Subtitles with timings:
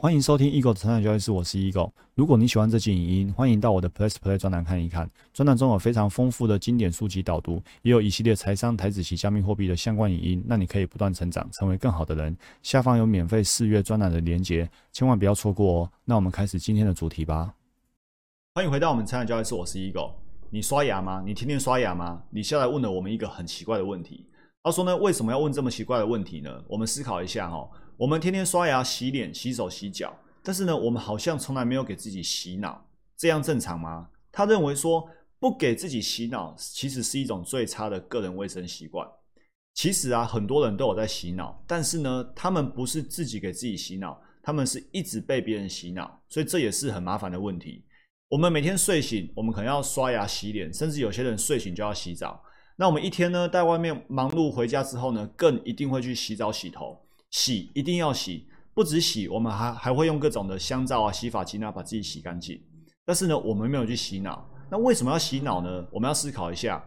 [0.00, 1.90] 欢迎收听 Eagle 的成长交易室，我是 Eagle。
[2.14, 5.10] 如果你喜欢这期影音，欢迎到我的 Plus Play 专栏看一看。
[5.32, 12.36] 专栏中有非常丰富的经典书籍导读，也有一系列财商、台子及加密货币的相关影音，让你可以不断成长，成为更好的人。
[12.62, 15.90] 下方有免费试阅专栏的连结，千万不要错过哦。
[16.04, 17.52] 那我们开始今天的主题吧。
[18.54, 20.12] 欢迎回到我们成长交易室，我是 Eagle。
[20.48, 21.24] 你刷牙吗？
[21.26, 22.22] 你天天刷牙吗？
[22.30, 24.24] 你下来问了我们一个很奇怪的问题。
[24.62, 26.62] 他说呢，为什么要问这么奇怪的问题呢？
[26.68, 27.68] 我们思考一下哈。
[27.98, 34.08] 我们天天刷牙、洗脸、洗手、洗脚，但是呢，我们好像从来没有给自己洗脑，这样正常吗？
[34.30, 39.04] 他认为说不给自己洗脑，其实是一种最差的个人卫生习惯。
[39.74, 47.84] 其实啊，很多人都有在洗脑，但是呢，他们不是自己给自己洗脑，他们是一直被别人洗脑，所以这也是很麻烦的问题。
[48.28, 52.40] 我们每天睡醒，我们可能要刷牙、洗脸，甚至有些人睡醒就要洗澡。
[52.76, 56.96] 那我们一天呢，在外面忙碌回家之后呢，更一定会去洗澡、洗头。
[57.30, 62.60] 洗一定要洗，不止洗，我们还还会用各种的香皂啊、洗发精啊，把自己洗干净。
[63.04, 64.48] 但是呢，我们没有去洗脑。
[64.70, 65.86] 那为什么要洗脑呢？
[65.90, 66.82] 我们要思考一下，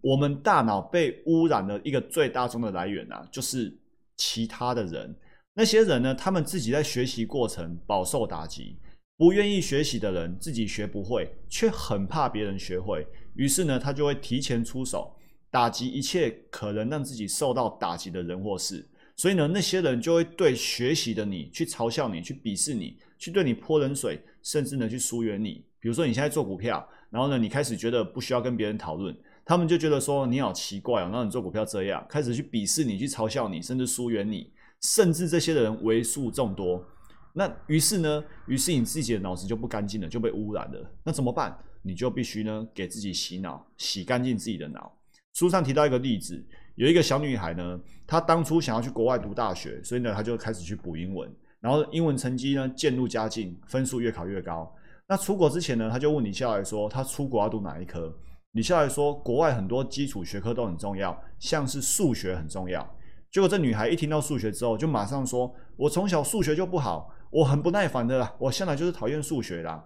[0.00, 3.78] 我们大脑被污染的一个最大宗的来源啊，就是
[4.16, 5.14] 其他的人。
[5.54, 8.78] 那些人呢，他们自己在学习过程饱受打击，
[9.16, 15.16] 不愿意学习的人自己学不会，却很怕别人学会，于是呢，他就会提前出手，
[15.50, 18.86] 打击一切可能让自己受到打击的人或事。
[19.16, 25.64] 所以呢，那些人就会对学习的你去嘲笑你，去鄙视你，去对你泼冷水，甚至呢去疏远你。
[25.80, 36.84] 比如说你现在做股票，然后呢你开始觉得不需要跟别人讨论，他们就觉得说你好奇怪哦，然后你做股票这样，开始去鄙视你，去嘲笑你，甚至疏远你，甚至这些人为数众多。
[37.32, 40.90] 那于是呢，于是你自己的脑子就不干净了，就被污染了。
[41.04, 41.56] 那怎么办？
[41.82, 44.92] 你就必须呢给自己洗脑，洗干净自己的脑。
[45.36, 46.42] 书上提到一个例子。
[46.76, 54.74] 有一个小女孩呢，她当初想要去国外读大学，所以呢，她就开始去补英文，然后英文成绩呢渐入佳境，分数越考越高。
[55.06, 58.10] 那出国之前呢，她就问李笑来说，她出国要读哪一科？
[58.52, 62.82] 李笑来说，国外很多基础学科都很重要，像是数学很重要。
[63.30, 69.84] 结果这女孩一听到数学之后，就马上说：“我从小数学就不好，我很不耐烦的啦，我向来就是讨厌数学啦。”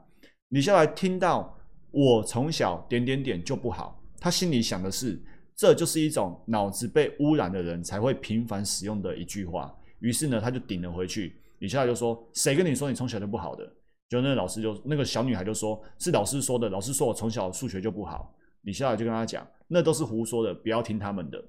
[0.50, 1.58] 李笑来听到
[1.90, 5.20] 我从小点点点就不好，他心里想的是。
[5.60, 9.70] 这就是一种脑子被污染的人才会频繁使用的一句话。
[9.98, 11.36] 于是呢，他就顶了回去。
[11.58, 13.70] 李笑来就说：“谁跟你说你从小就不好的？”
[14.08, 16.70] 就那老师就那个小女孩就说：“是老师说的。
[16.70, 18.34] 老师说我从小数学就不好。”
[18.64, 21.44] 李笑来就跟他讲：“那都是胡说的，不要听他们的。”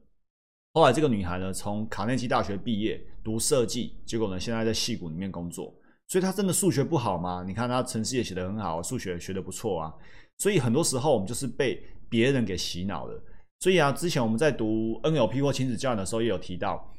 [0.76, 5.74] 后来这个女孩呢，从卡内基大学毕业读设计，结果呢，现在在戏谷里面工作。
[6.10, 7.46] 所以她真的数学不好吗？
[7.48, 9.94] 你看她程式也写得很好，数学学得不错啊。
[10.38, 13.24] 所以很多时候我们就是被别人给洗脑了。
[13.62, 16.92] 所以啊，之前我们在读 NLP 或亲子教育的时候，也有提到，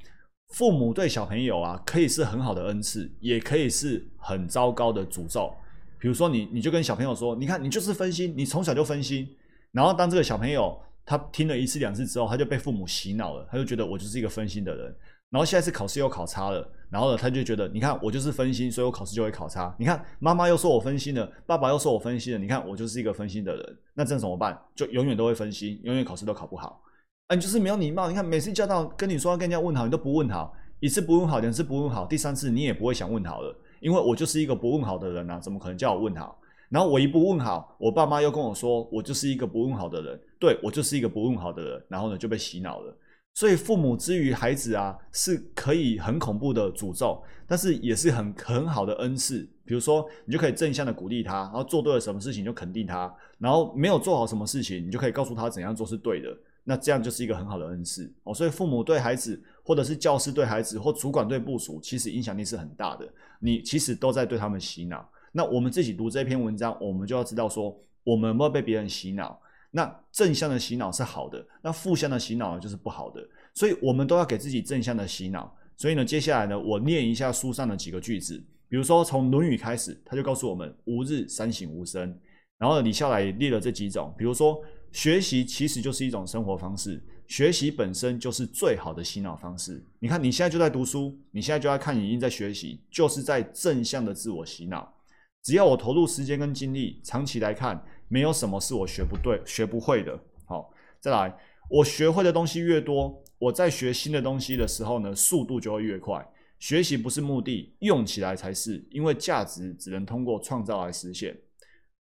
[0.54, 5.52] 父母对小朋友啊，可以是很好的恩赐，也可以是很糟糕的诅咒。
[5.98, 9.28] 比如说，你你就跟小朋友说，你看你就是分心，你从小就分心。
[9.72, 14.96] 然后当这个小朋友他听了一次两次之后，他就被父母洗脑了，他就觉得我就是一个分心的人。
[15.30, 19.74] 然后下一次考试又考差了，然后呢，他就觉得，你看我就是分心，所以我考试就会考差。
[19.78, 24.60] 你看妈妈又说我分心了，爸爸又说我分心了，你看我就是一个分心的人，那这怎么办？
[24.74, 26.82] 就永远都会分心，永远考试都考不好。
[27.28, 28.08] 啊，你就是没有礼貌。
[28.08, 36.38] 你看每次叫到跟你说要跟人家问好，你都不问好，一次不问好，两次不问好，第三次你也不会想问好了，因为我就是一个不问好的人啊，怎么可能叫我问好？
[36.72, 42.96] 然后我一不问好，我爸妈又跟我说我就是一个不问好的人，对我就是一个不问好的人，然后呢就被洗脑了。
[43.34, 49.46] 所以父母之于孩子啊，是可以很恐怖的诅咒，但是也是很很好的恩赐。
[49.66, 56.34] 比如说，你就可以正向的鼓励他，然后做对了什么事情就肯定他，然后没有做好什么事情，你就可以告诉他怎样做是对的。
[56.64, 58.32] 那这样就是一个很好的恩赐哦。
[58.32, 63.06] 所以父母对孩子，或者是教师对孩子，或主管对部署，其实影响力是很大的。
[63.40, 65.06] 你其实都在对他们洗脑。
[65.32, 69.40] 那我们自己读这篇文章，我们就要知道说，我们有没有被别人洗脑？
[69.70, 75.56] 那正向的洗脑是好的，那负向的洗脑就是不好的，所以我们都要给自己正向的洗脑。
[75.76, 78.36] 所以呢，接下来呢，我念一下书上的几个句子，
[78.68, 82.16] 比如说从《论语》开始，他就告诉我们“吾日三省吾身”。
[82.58, 84.62] 然后李笑来列了这几种，比如说
[84.92, 89.82] 学习其实就是一种生活方式，学习本身就是最好的洗脑方式。
[89.98, 94.94] 你看你现在就在读书，你现在就在看影音，在学习，就是在正向的自我洗脑。
[95.42, 97.84] 只要我投入时间跟精力，长期来看。
[98.08, 100.20] 没有什么是我学不对、学不会的。
[100.44, 101.34] 好，再来，
[101.70, 106.22] 我学会的东西越多，我在学新的东西的时候呢，速度就会越快。
[106.58, 111.34] 学习不是目的，用起来才是，因为价值只能通过创造来实现。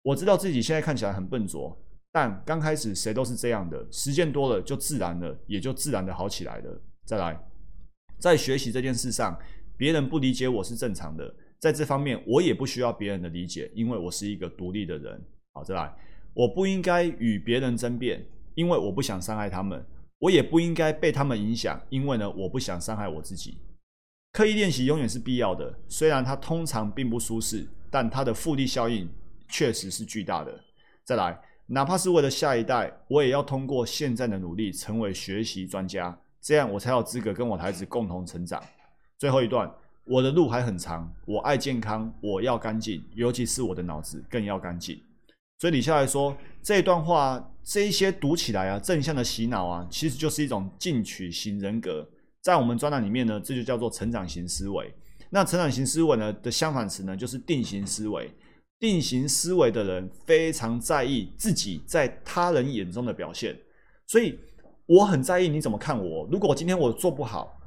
[0.01, 1.81] 我知道自己现在看起来很笨拙，
[2.11, 6.81] 但刚开始谁都是这样的，实践多了就自然了，也就自然的好起来了。
[7.05, 7.39] 再来，
[8.19, 9.39] 在学习这件事上，
[9.77, 11.33] 别人不理解我是正常的。
[11.65, 15.19] 在这方面我也不需要别人的理解，因为我是一个独立的人。
[15.51, 15.91] 好，再来，
[16.35, 18.23] 我不应该与别人争辩，
[18.53, 19.81] 因为我不想伤害他们；
[20.19, 23.57] 我也不应该被他们影响，因为呢，我不想伤害我自己。
[24.31, 29.09] 刻意练习永远是必要的，虽然它通常并不舒适，但它的复利效应
[29.49, 30.63] 确实是巨大的。
[31.03, 31.35] 再来，
[31.65, 38.63] 哪怕是为了下一代，我也要通过现在的努力成为学习专家，这样我才有资格跟我孩子共同成长。
[39.17, 39.73] 最后一段，
[40.05, 44.99] 我的路还很长，我爱健康，我要干净，尤其是我的脑子更要干净。
[45.57, 52.07] 所以李笑来说这段话，这一些读起来啊，正向的洗脑啊，其实就是一种进取型人格。
[52.41, 54.93] 在我们专栏里面呢，这就叫做成长型思维。
[55.31, 58.31] 那成长型思维呢的相反词呢，就是定型思维。
[58.77, 63.57] 定型思维的人非常在意自己在他人眼中的表现，
[64.05, 64.37] 所以
[64.85, 66.27] 我很在意你怎么看我。
[66.29, 67.57] 如果今天我做不好，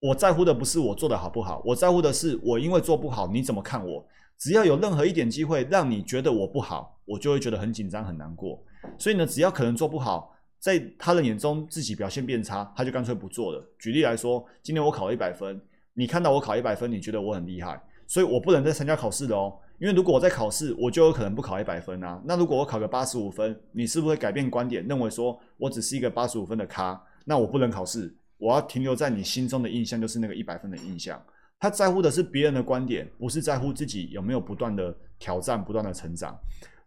[0.00, 4.06] 我在乎的不是我做的好不好，我在乎的是我因为做不好你怎么看我。
[4.38, 8.62] 只要有任何一点机会让你觉得我不好，我就会觉得很紧张很难过。
[8.98, 10.32] 所以呢，只要可能做不好。
[10.58, 13.64] 在他人眼中，自己表现变差，他就干脆不做了。
[13.78, 15.60] 举例来说，今天我考了一百分，
[15.94, 19.52] 你看到我考一百分，你觉得我很厉害，所以我不能再参加考试了哦。
[19.78, 22.20] 因为如果我在考试，我就有可能不考一百分啊。
[22.24, 27.00] 那如果我考个八十五分，你是不是会改变观点，认为说我只是一个八十五分的咖？
[27.24, 31.22] 那我不能考试，我要停留在你心中的印象就是那个一百分的印象。
[31.58, 36.38] 他在乎的是别人的观点，不是在乎自己有没有不断的挑战、不断的成长。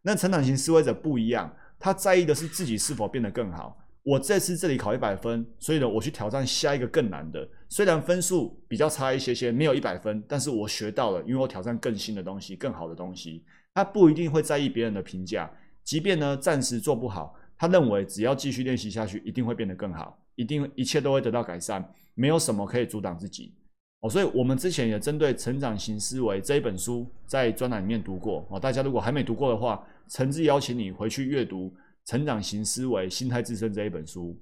[0.01, 1.51] 那成长型思维者不一样。
[1.81, 3.81] 他在意的是自己是否变得更好。
[4.03, 7.47] 我这次这里考一百分，所以呢，我去挑战下一个更难的。
[7.69, 13.45] 虽然分数比较差一些些，没有一百分，但是我学到了，因为我挑战更新的东西、更好的东西。
[13.73, 15.49] 他不一定会在意别人的评价，
[15.85, 21.83] 即便呢暂时做不好，他认为只要继续练习下去，一定会变得更好，一定一切都会得到改善，
[22.15, 23.53] 没有什么可以阻挡自己。
[23.99, 28.57] 哦，所以我们之前也针对《成长型思维》这一本书在专栏里面读过哦。
[28.57, 31.67] 大家如果还没读过的话，诚挚邀请你回去阅读
[32.05, 34.39] 《成长型思维心态自身》这一本书。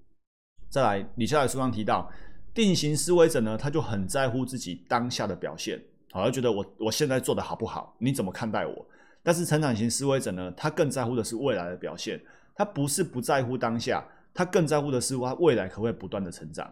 [0.70, 2.08] 再来，李笑来书上提到，
[2.54, 7.96] 定型思维者呢，他就很在乎自己当下的表现，好，他觉得我我现在做的好不好？
[7.98, 8.86] 你怎么看待我？
[9.24, 12.22] 但是成长型思维者呢，他更在乎的是未来的表现，
[12.56, 14.08] 他不是不在乎当下，
[14.38, 16.72] 他更在乎的是他未来可不可以不断的成长。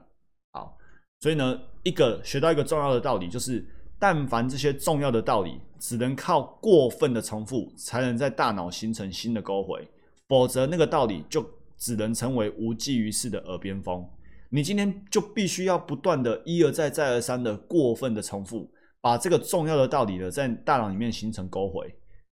[0.52, 0.78] 好。
[1.22, 3.66] 所以呢，一个学到一个重要的道理，就是
[3.98, 9.88] 但凡这些重要的道理，只能靠过分的重复，才能在大脑形成新的沟回，
[10.28, 11.44] 否则那个道理就
[11.78, 14.08] 只能成为无济于事的耳边风。
[14.50, 18.70] 你今天就必须要不断的一而再再而三的过分的重复，
[19.02, 21.96] 把这个重要的道理呢，在大脑里面形成沟回，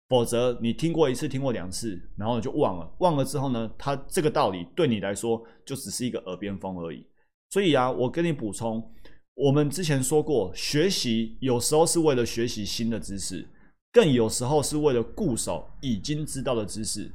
[0.10, 7.06] 否则你听过一次，听过两次，然后就忘了，忘了之后呢，它这个道理对你来说就只是一个耳边风而已。
[7.50, 8.82] 所以啊，我跟你补充，
[9.36, 13.46] 我们之前说过，学习有时候是为了学习新的知识，
[13.92, 17.12] 更有时候是为了固守已经知道的知识。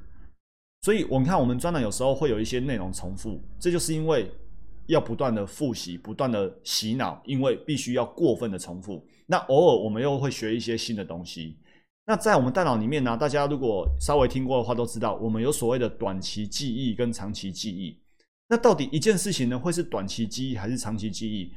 [0.82, 4.30] 所以，我们看我们专栏有时候会有一些内容重复，这就是因为
[4.86, 9.06] 要不断的复习，不断的洗脑，因为必须要过分的重复。
[9.26, 11.56] 那偶尔我们又会学一些新的东西。
[12.04, 17.96] 那在我们大脑里面呢，大家如果稍微听过的话，都知道我们有所谓的短期记忆跟长期记忆。
[18.49, 21.52] 那到底一件事情呢，会是短期记忆还是长期记忆？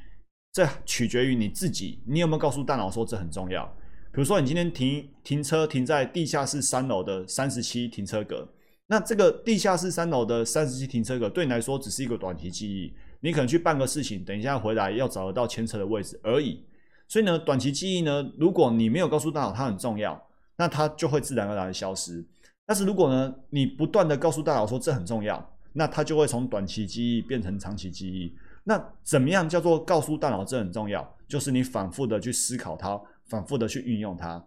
[0.53, 3.65] 这取决于你自己，你有没有告诉大脑说这很重要？
[4.13, 8.47] 比如说，你今天停停车停在地下室三楼的三十七停车格，
[8.87, 16.63] 那这个地下室三楼的三十七停车格对你来说只是一个短期记忆，你可能去办个事情，等一下回来要找得到牵车的位置而已。
[17.09, 20.24] 所以呢，短期记忆呢，如果你没有告诉大脑它很重要，
[20.57, 22.25] 那它就会自然而然的消失。
[22.65, 25.51] 但是如果呢，你不断的告诉大脑说这很重要。
[25.77, 28.33] 那它就会从短期记忆变成长期记忆。
[28.63, 31.05] 那怎么样叫做告诉大脑这很重要？
[31.27, 34.41] 就是你反复的去思考它，反复的去运用它。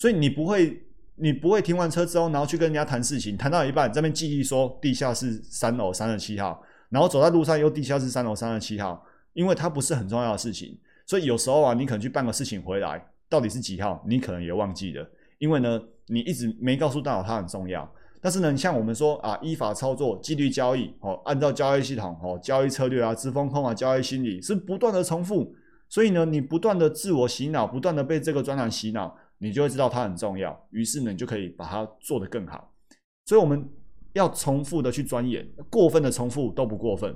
[0.00, 0.82] 所以你不会，
[1.14, 10.76] 你不会停完车之后，然后去跟人家谈事情，谈到一半这边记忆说地下室三楼三十七号，然后走在路上又地下室三楼三十七号，因为它不是很重要的事情。
[11.06, 15.08] 所以有时候啊，你可能去办个事情回来，到底是几号，你可能也忘记了，
[15.42, 17.92] 因为呢，你一直没告诉大脑它很重要。
[18.20, 25.52] 但是呢，像我们说啊，依法操作、纪律交易，哦，按照交易系统、哦，交易策略啊、自风控啊、交易心理是不断的重复，
[25.88, 32.72] 所以呢，你不断的自我洗脑，不断的被这个专栏洗脑，你就会知道它很重要，于是呢，你就可以把它做得更好。
[33.26, 33.68] 所以我们
[34.12, 37.12] 要重复的去钻研，过分的重复都不过分。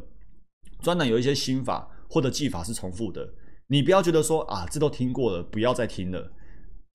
[0.80, 3.24] 专栏有一些心法或者技法是重复的，
[3.68, 6.32] 你不要觉得说啊，这都听过了，不要再听了，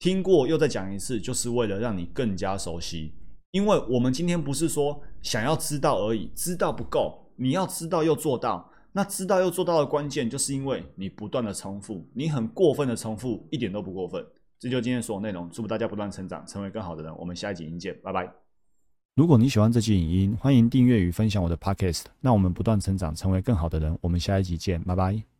[0.02, 3.14] 听过又再讲一次，就是为了让你更加熟悉。
[3.52, 8.68] 因为我们今天不是说想要知道而已，知道不够，你要知道又做到。
[8.94, 14.26] 那知道又做到的关键，就是因为你不断的重复，你很过分的重复，一点都不过分，
[14.60, 17.16] 这就今天所有内容，祝福大家不断成长，成为更好的人。
[17.20, 18.28] 我们下一集影见，拜拜。
[19.16, 22.06] 如果你喜欢这期影音，欢迎订阅与分享我的 Podcast。
[22.20, 23.96] 那我们不断成长，成为更好的人。
[24.02, 25.31] 我们下一集见，拜拜。